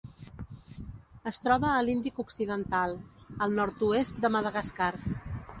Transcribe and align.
Es 1.31 1.39
troba 1.49 1.69
a 1.73 1.83
l'Índic 1.89 2.19
occidental: 2.25 2.97
el 3.47 3.55
nord-oest 3.61 4.21
de 4.25 4.37
Madagascar. 4.39 4.93